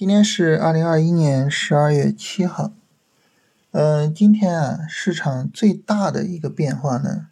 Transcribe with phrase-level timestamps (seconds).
[0.00, 2.72] 今天是二零二一年十二月七号。
[3.72, 7.26] 嗯，今天啊，市场最大的一个变化呢，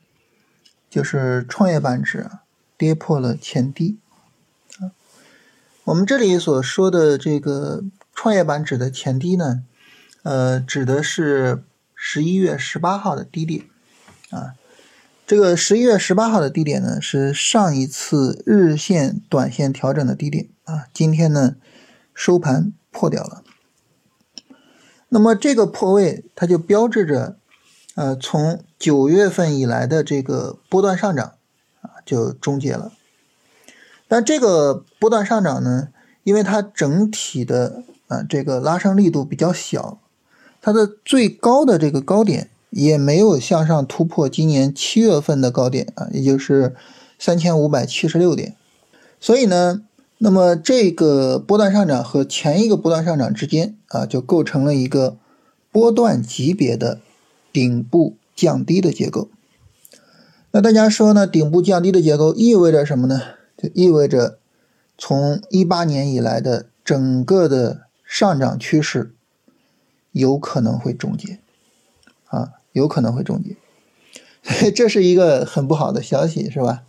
[0.90, 2.28] 就是创业板指
[2.76, 3.96] 跌破了前低。
[4.80, 4.92] 啊，
[5.84, 7.84] 我们这里所说的这个
[8.14, 9.62] 创业板指的前低呢，
[10.22, 13.64] 呃，指的是十一月十八号的低点。
[14.28, 14.52] 啊，
[15.26, 20.50] 这个十一月十八号的低点呢，是上一次日线、短线调整的低点。
[20.64, 21.56] 啊，今天呢？
[22.18, 23.44] 收盘破掉了，
[25.08, 27.36] 那么这个破位，它就标志着，
[27.94, 31.34] 呃，从九月份以来的这个波段上涨
[31.80, 32.90] 啊，就终结了。
[34.08, 35.90] 但这个波段上涨呢，
[36.24, 40.00] 因为它整体的啊这个拉升力度比较小，
[40.60, 46.74] 它的最高的这个高点也没有向上突破今年七月份的高点啊，也就是
[47.16, 48.56] 三千五百七十六点，
[49.20, 49.84] 所以呢。
[50.18, 55.16] 那么这个波段上涨和前一个波段上涨之间啊，就构成了一个
[55.70, 57.00] 波段级别的
[57.52, 59.28] 顶部降低的结构。
[60.50, 61.26] 那大家说呢？
[61.26, 63.20] 顶部降低的结构意味着什么呢？
[63.56, 64.38] 就意味着
[64.96, 69.12] 从一八年以来的整个的上涨趋势
[70.10, 71.38] 有可能会终结
[72.26, 73.56] 啊，有可能会终结。
[74.74, 76.82] 这是一个很不好的消息，是吧？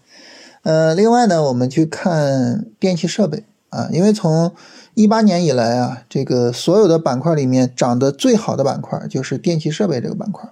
[0.63, 4.53] 呃，另外呢，我们去看电气设备啊，因为从
[4.93, 10.49] 一八年以来啊，这个所有的板块里面涨得最好的板块就是电气设备这个板块，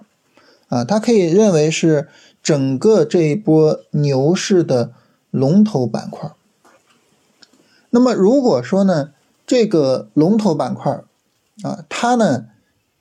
[0.68, 2.08] 啊，它可以认为是
[2.42, 4.92] 整个这一波牛市的
[5.30, 6.30] 龙头板块。
[7.90, 9.10] 那么如果说呢，
[9.46, 11.02] 这个龙头板块
[11.62, 12.46] 啊，它呢，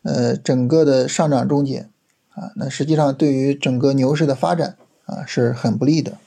[0.04, 1.88] 呃，整个的上涨终结
[2.32, 6.18] 啊，那实际上对于整个牛市的发展啊是很不利的。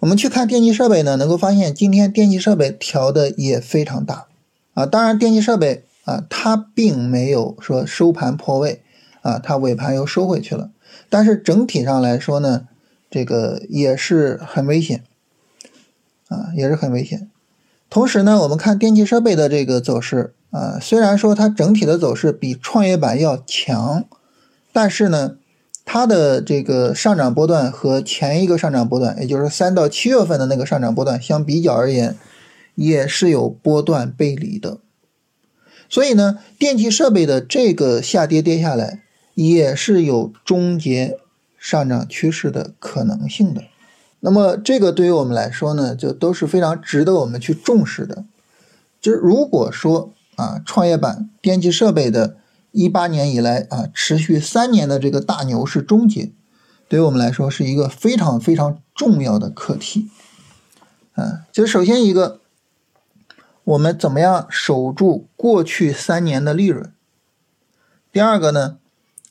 [0.00, 4.26] 我们去看电气设备呢，能够发现今天电气设备调的也非常大
[4.72, 4.86] 啊。
[4.86, 8.80] 当然，电气设备啊，它并没有说收盘破位
[9.20, 10.70] 啊，它尾盘又收回去了。
[11.10, 12.66] 但是整体上来说呢，
[13.10, 15.04] 这个也是很危险
[16.28, 17.28] 啊，也是很危险。
[17.90, 24.06] 同时呢，我们看电气设备的这个走势啊，虽然说它整体的走势比创业板要强，
[24.72, 25.36] 但是呢。
[25.84, 32.16] 它的这个上涨波段和前一个上涨波段，也就是三到七月份的那个上涨波段相比较而言，
[32.76, 34.78] 也是有波段背离的。
[35.88, 39.02] 所以呢，电气设备的这个下跌跌下来，
[39.34, 41.18] 也是有终结
[41.58, 43.64] 上涨趋势的可能性的。
[44.20, 48.24] 那么这个对于我们来说呢，就都是非常值得我们去重视的。
[49.00, 52.36] 就是如果说啊，创业板、电气设备的。
[52.72, 56.32] 一八年以来啊，持续三年的这个大牛市终结，
[56.88, 60.08] 对于我们来说是一个非常非常重要的课题。
[61.14, 62.40] 啊，就首先一个，
[63.64, 66.92] 我们怎么样守住过去三年的利润？
[68.12, 68.78] 第二个呢，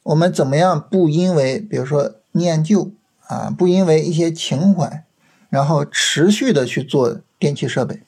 [0.04, 2.92] 我们怎么样不因为比如说念旧
[3.28, 5.06] 啊，不因为一些情怀，
[5.50, 8.02] 然后持续的去做电气设备？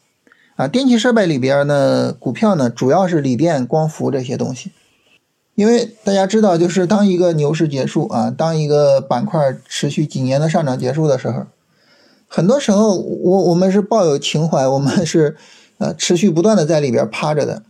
[0.57, 4.71] 啊，电气设备里边呢，股票呢主要是锂电、光伏这些东西。
[5.55, 11.45] 因为大家知道，就是当一个牛市结束啊，当一个板块持续几年的上涨结束的时候，
[12.27, 15.35] 很多时候我我们是抱有情怀，我们是
[15.77, 17.63] 呃持续不断的在里边趴着的。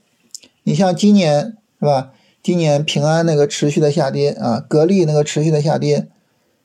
[0.63, 2.11] 你像今年是吧？
[2.43, 6.07] 今年平安那个持续的下跌啊，格力那个持续的下跌，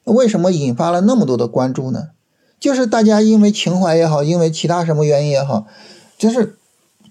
[0.04, 2.08] 为什么引发了那么多的关注呢？
[2.58, 5.66] 就是大家因为情怀也好，因为其他什么原因也好，
[6.16, 6.56] 就是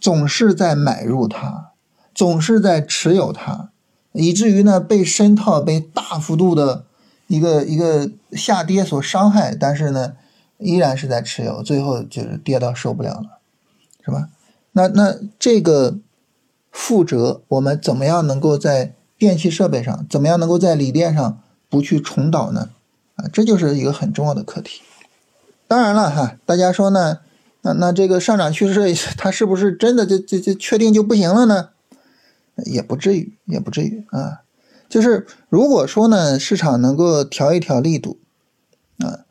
[0.01, 1.71] 总是在买入它，
[2.15, 3.69] 总是在持有它。
[4.15, 6.85] 以至于呢被深套、被大幅度的
[7.27, 10.13] 一个一个下跌所伤害，但是呢
[10.57, 13.39] 依然是在持有，最后就是跌到受不了了，
[14.03, 14.29] 是吧？
[14.71, 15.97] 那那这个
[16.71, 22.69] 负折，我们怎么样能够在电气设备上，怎么样能够在锂电上不去重蹈呢？
[23.15, 24.81] 啊，这就是一个很重要的课题。
[25.67, 27.19] 当然了哈，大家说呢，
[27.61, 31.69] 那那这个上涨趋势它是不是真的就就就确定就不行了呢？
[32.63, 34.41] 也不至于，也不至于啊。
[34.87, 38.19] 就是如果说呢，市场能够调一调力度
[38.99, 39.25] 啊，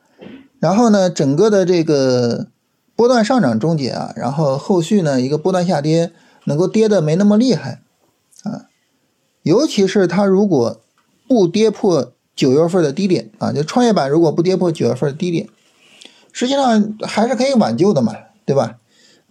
[0.59, 2.49] 然后呢，整个的这个
[2.97, 6.13] 波段上涨终结啊，然后后续呢一个波段下跌
[6.45, 7.81] 能够跌的没那么厉害
[8.43, 8.67] 啊，
[9.43, 10.83] 尤其是它如果
[11.29, 15.49] 不跌破九月份的低点啊，就创业板如果不跌破九月份的低点，
[16.33, 18.13] 实际上还是可以挽救的嘛，
[18.45, 18.79] 对吧？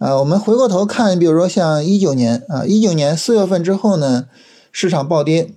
[0.04, 4.26] 啊，我们回过头看，比如说像一九年啊，一九年四月份之后呢，
[4.70, 5.54] 市场暴跌，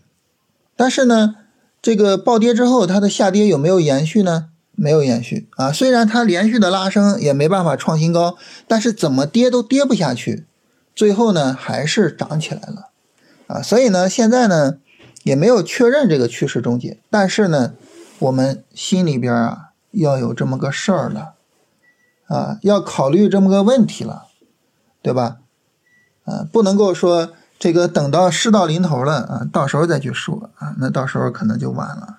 [0.74, 1.36] 但是呢，
[1.82, 4.46] 这个暴跌之后它的下跌有没有延续呢？
[4.72, 5.50] 没有延续。
[5.58, 8.38] 啊，虽然它连续的拉升也没办法创新高，
[8.70, 10.46] 但是怎么跌都跌不下去，
[10.96, 12.92] 最后呢还是涨起来了。
[13.48, 14.78] 啊，所以呢现在呢
[15.24, 17.74] 也没有确认这个趋势终结，但是呢
[18.20, 21.34] 我们心里边啊要有这么个事儿了。
[22.28, 24.27] 啊，要考虑这么个问题了，
[25.02, 25.38] 对吧？
[26.26, 32.18] 啊，不能够说这个等到事到临头了啊，到时候再去说啊，那到时候可能就晚了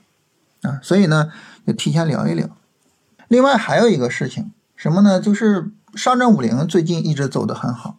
[0.62, 1.30] 啊，所以呢
[1.66, 2.48] 就提前聊一聊。
[3.28, 5.20] 另外还有一个事情什么呢？
[5.20, 7.98] 就是上证五零最近一直走得很好。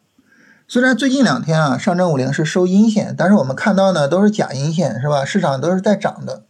[0.67, 5.25] 虽然最近两天啊，上证五零是收阴线，但是我们看到呢都是假阴线，是吧？
[5.25, 6.43] 市场都是在涨的，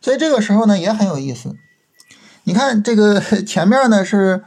[0.00, 1.54] 所以这个时候呢也很有意思。
[2.44, 4.42] 你看这个前面呢是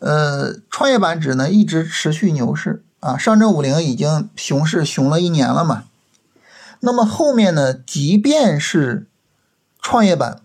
[0.00, 5.84] 呃创业板指呢一直持续牛市啊，上证五零已经熊市熊了一年了嘛。
[6.80, 9.06] 那么后面呢，即便是
[9.80, 10.40] 创业板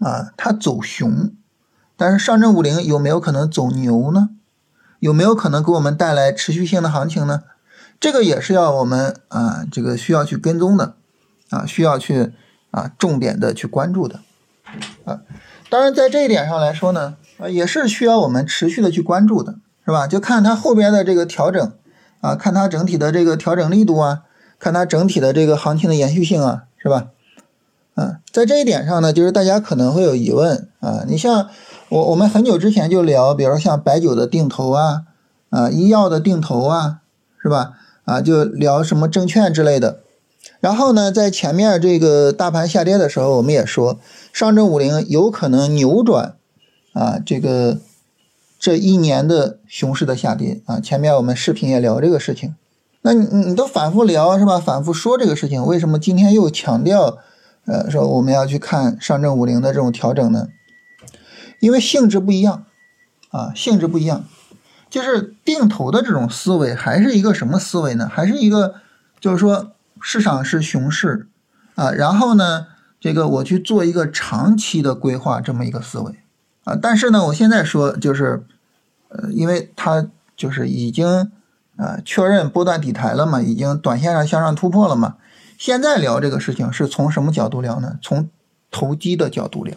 [0.00, 1.32] 啊它走熊，
[1.96, 4.30] 但是上证五零有没有可能走牛呢？
[4.98, 7.42] 有没有可能给我们带来持续性的行情呢？
[8.00, 10.94] 这个也是要我们啊，这个需要去跟踪的，
[11.50, 12.32] 啊，需要去
[12.70, 14.20] 啊重点的去关注的，
[15.04, 15.20] 啊，
[15.70, 20.06] 当然在这一点上来说呢，啊，也是需要我们持续的去关注的，是吧？
[20.06, 21.72] 就看它后边的这个调整，
[22.20, 24.22] 啊，看它整体的这个调整力度啊，
[24.58, 27.06] 看它整体的这个行情的延续性啊，是吧？
[27.94, 31.48] 啊，在这一点上呢，就是大家可能会有疑问啊，你像。
[31.90, 35.02] 我我们很久之前就聊，比如像白酒的定投啊，
[35.50, 37.02] 啊，医药的定投啊，
[37.40, 37.74] 是吧？
[38.04, 40.00] 啊，就聊什么证券之类的。
[40.58, 44.00] 然后呢，在前面这个大盘下跌的时候，我们也说
[44.32, 46.34] 上证五零有可能扭转
[46.94, 47.78] 啊，这个
[48.58, 50.80] 这一年的熊市的下跌啊。
[50.80, 52.54] 前面我们视频也聊这个事情，
[53.02, 54.58] 那你你都反复聊是吧？
[54.58, 57.18] 反复说这个事情，为什么今天又强调
[57.66, 60.48] 呃说我们要去看上证五零的这种调整呢？
[61.60, 62.64] 因为性质不一样，
[63.30, 64.24] 啊，性质不一样，
[64.90, 68.08] 就是定投的这种思维还是一个什么思维呢？
[68.10, 68.74] 还是一个，
[69.18, 71.28] 就是说市场是熊市，
[71.74, 72.66] 啊，然后呢，
[73.00, 76.14] 这个我去做一个长期的规划这么一个思维，
[76.64, 78.44] 啊，但是呢，我现在说就是，
[79.08, 80.06] 呃，因为它
[80.36, 81.30] 就是已经
[81.76, 85.16] 啊确认波段底台了嘛，已经短线上向上突破了嘛，
[85.56, 87.98] 现在聊这个事情是从什么角度聊呢？
[88.02, 88.28] 从
[88.70, 89.76] 投机的角度聊。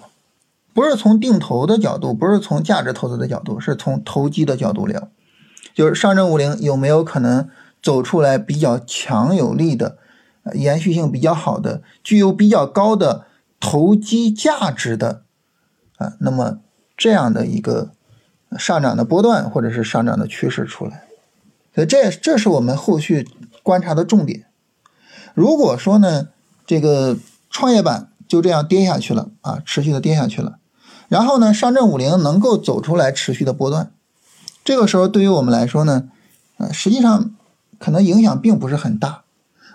[0.74, 5.10] 不是从定投的角度，不是从价值投资的角度，是从投机的角度聊。
[5.74, 7.50] 就是上证五零有没有可能
[7.82, 9.98] 走出来比较强有力的、
[10.54, 13.26] 延续性比较好的、具有比较高的
[13.60, 15.24] 投机价值的
[15.98, 16.14] 啊？
[16.20, 16.60] 那么
[16.98, 17.92] 这样的一个
[18.58, 21.04] 上涨的波段或者是上涨的趋势出来，
[21.76, 23.28] 所以这这是我们后续
[23.62, 24.46] 观察的重点。
[25.34, 26.30] 如果说呢，
[26.66, 27.18] 这个
[27.50, 30.58] 创业板就这样跌下去了啊，持续的跌下去了。
[31.08, 33.92] 然后呢，上证五零能够走出来持续的波段，
[34.66, 36.10] 这个时候对于我们来说呢，
[36.58, 37.36] 呃，实际上
[37.78, 39.24] 可能影响并不是很大。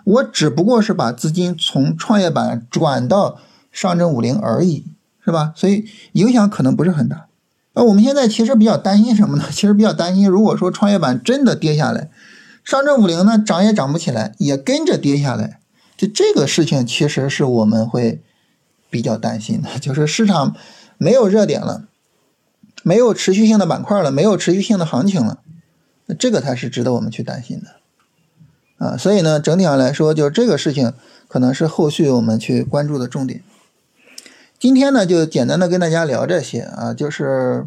[0.05, 3.39] 我只不过是把资金从创业板转到
[3.71, 4.85] 上证五零而已，
[5.25, 5.53] 是吧？
[5.57, 7.27] 所以影响可能不是很大。
[7.75, 9.45] 那我们现在其实比较担心什么呢？
[9.53, 12.11] 其实比较担心，如果说创业板真的跌下来，
[12.65, 15.59] 上证五零呢涨也涨不起来，也跟着跌下来，
[15.97, 18.21] 就这个事情其实是我们会
[18.91, 20.55] 比较担心的， 就是市场。
[20.99, 21.89] 没有热点了，
[22.85, 25.41] 没有持续性的板块了，没有持续性的行情了，
[26.17, 28.96] 这个才是值得我们去担心的啊！
[28.96, 30.93] 所以呢，整体上来说，就这个事情
[31.27, 33.43] 可能是后续我们去关注的重点。
[34.63, 37.67] 今天呢，就简单的跟大家聊这些啊，就是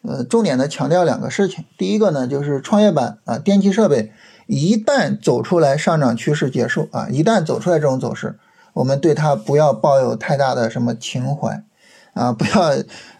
[0.00, 1.66] 呃，重点的强调两个事情。
[1.76, 4.10] 第一个呢，就是创业板啊，电气设备
[4.46, 8.38] 一旦走出来上涨趋势结束啊，一旦走出来这种走势，
[8.72, 11.62] 我们对它不要抱有太大的什么情怀。
[12.14, 12.70] 啊， 不要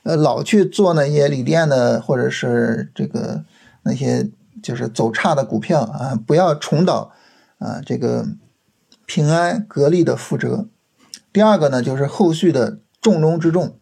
[0.04, 3.44] 呃老去做那些锂电的，或者是这个
[3.82, 4.30] 那些
[4.62, 7.12] 就是走差的股票啊，不要重蹈
[7.58, 8.24] 啊这个
[9.04, 10.68] 平安格力的覆辙。
[11.34, 13.76] 第二个呢，就是后续的重中之重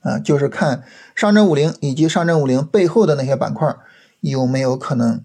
[0.00, 3.76] 啊，就是看上证五零以及上证五零背后的那些板块
[4.20, 5.22] 有没有可能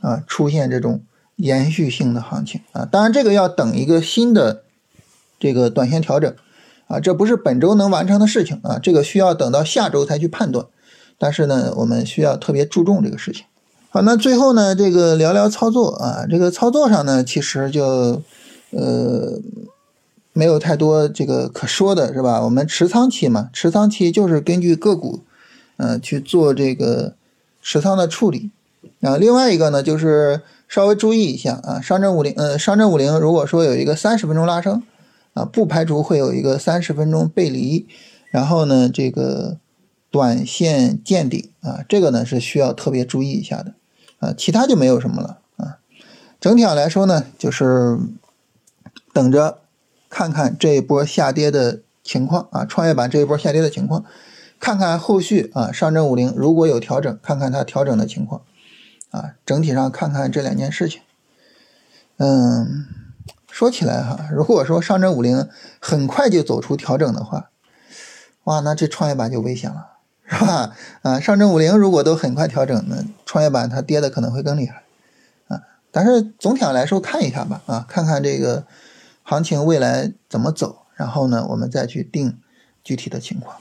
[0.00, 1.02] 啊出现这种
[1.36, 2.84] 延续性的行情啊。
[2.84, 4.62] 当然，这个要等一个新的
[5.38, 6.34] 这个短线调整。
[6.88, 10.66] 啊，这不是本周能完成的事情啊，这个需要等到下周才去判断。
[11.18, 13.44] 但是呢，我们需要特别注重这个事情。
[13.90, 18.22] 好，那最后呢，这个聊聊操作啊，这个操作上呢，其实就
[18.70, 19.40] 呃
[20.36, 22.42] 没有太多这个可说的，是吧？
[22.44, 25.20] 我们持仓期嘛，持仓期就是根据个股，
[25.78, 27.14] 呃去做这个
[27.62, 28.50] 持仓的处理。
[29.00, 34.82] 啊，另外一个呢，就是稍微注意一下啊，上证五零，呃，上证五零如果说有一个三十分钟拉升。
[35.34, 37.86] 啊，不排除会有一个三十分钟背离，
[38.30, 39.58] 然后呢，这个
[40.10, 43.74] 短线见顶啊，这个呢是需要特别注意一下的。
[44.18, 45.76] 啊，其他就没有什么了啊。
[46.40, 47.98] 整体上来说呢，就是
[49.12, 49.58] 等着
[50.08, 54.04] 看看这一波下跌的情况啊，创业板这一波下跌的情况，
[54.60, 58.42] 看看后续啊，上证五零如果有调整，看看它调整的情况
[59.10, 59.34] 啊。
[59.44, 61.00] 整体上看看这两件事情，
[62.18, 62.86] 嗯。
[63.48, 65.48] 说起来哈，如果说上证五零
[65.80, 67.48] 很快就走出调整的话，
[68.44, 69.92] 哇，那这创业板就危险了，
[70.28, 70.76] 是吧？
[71.00, 74.82] 啊，上证五零如果都很快调整，那创业板它跌的可能会更厉害
[75.48, 75.62] 啊。
[75.90, 78.66] 但是总体上来说，看一下吧，啊，看看这个
[79.28, 82.38] 行情未来怎么走，然后呢，我们再去定
[82.84, 83.56] 具体的情况。